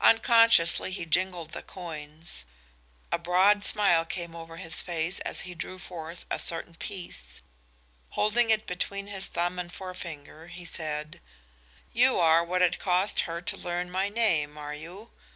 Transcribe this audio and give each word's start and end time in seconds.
Unconsciously 0.00 0.90
he 0.90 1.06
jingled 1.06 1.52
the 1.52 1.62
coins. 1.62 2.44
A 3.12 3.18
broad 3.20 3.62
smile 3.62 4.04
came 4.04 4.34
over 4.34 4.56
his 4.56 4.80
face 4.80 5.20
as 5.20 5.42
he 5.42 5.54
drew 5.54 5.78
forth 5.78 6.26
a 6.28 6.40
certain 6.40 6.74
piece. 6.74 7.40
Holding 8.08 8.50
it 8.50 8.66
between 8.66 9.06
his 9.06 9.26
thumb 9.28 9.60
and 9.60 9.72
forefinger 9.72 10.48
he 10.48 10.64
said: 10.64 11.20
"You 11.92 12.18
are 12.18 12.42
what 12.42 12.62
it 12.62 12.80
cost 12.80 13.20
her 13.30 13.40
to 13.42 13.56
learn 13.56 13.92
my 13.92 14.08
name, 14.08 14.58
are 14.58 14.74
you? 14.74 15.12